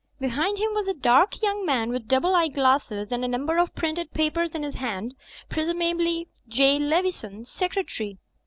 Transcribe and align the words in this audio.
Behind 0.19 0.57
him 0.57 0.73
was 0.73 0.87
a 0.87 0.95
dark 0.95 1.43
young 1.43 1.63
man 1.63 1.91
with 1.91 2.07
double 2.07 2.33
eyeglasses 2.33 3.11
and 3.11 3.23
a 3.23 3.27
num 3.27 3.45
ber 3.45 3.59
of 3.59 3.75
printed 3.75 4.11
papers 4.15 4.55
in 4.55 4.63
his 4.63 4.73
hand; 4.73 5.13
presumably 5.47 6.27
J. 6.47 6.79
Leve 6.79 7.13
son. 7.13 7.45
Secretary. 7.45 8.17